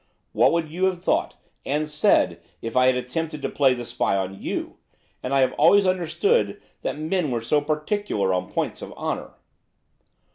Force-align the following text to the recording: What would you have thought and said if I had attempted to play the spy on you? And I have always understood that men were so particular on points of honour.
What 0.31 0.51
would 0.51 0.67
you 0.67 0.85
have 0.85 1.03
thought 1.03 1.35
and 1.63 1.87
said 1.87 2.41
if 2.59 2.75
I 2.75 2.87
had 2.87 2.95
attempted 2.95 3.43
to 3.43 3.49
play 3.49 3.75
the 3.75 3.85
spy 3.85 4.15
on 4.17 4.41
you? 4.41 4.77
And 5.21 5.31
I 5.31 5.41
have 5.41 5.53
always 5.59 5.85
understood 5.85 6.59
that 6.81 6.97
men 6.97 7.29
were 7.29 7.39
so 7.41 7.61
particular 7.61 8.33
on 8.33 8.49
points 8.51 8.81
of 8.81 8.91
honour. 8.93 9.35